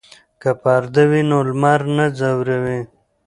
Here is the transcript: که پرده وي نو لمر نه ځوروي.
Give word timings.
که 0.41 0.49
پرده 0.61 1.03
وي 1.09 1.21
نو 1.29 1.37
لمر 1.49 1.81
نه 1.97 2.05
ځوروي. 2.17 2.79